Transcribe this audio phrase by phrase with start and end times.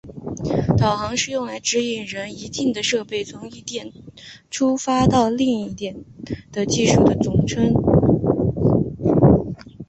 [0.79, 3.93] 导航是用来指引人一定的设备从一点
[4.49, 6.03] 出发到达另一点
[6.51, 7.71] 的技术的总称。